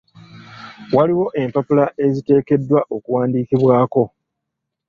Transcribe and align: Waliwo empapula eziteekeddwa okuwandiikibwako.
Waliwo 0.95 1.25
empapula 1.41 1.85
eziteekeddwa 2.05 2.79
okuwandiikibwako. 2.95 4.03